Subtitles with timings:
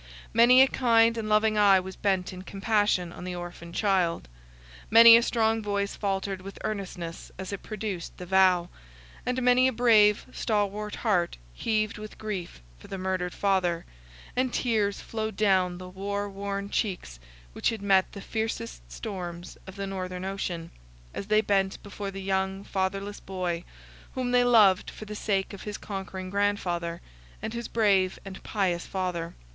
[0.33, 4.27] Many a kind and loving eye was bent in compassion on the orphan child;
[4.89, 8.69] many a strong voice faltered with earnestness as it pronounced the vow,
[9.27, 13.85] and many a brave, stalwart heart heaved with grief for the murdered father,
[14.35, 17.19] and tears flowed down the war worn cheeks
[17.53, 20.71] which had met the fiercest storms of the northern ocean,
[21.13, 23.63] as they bent before the young fatherless boy,
[24.15, 27.01] whom they loved for the sake of his conquering grandfather,
[27.39, 29.35] and his brave and pious father.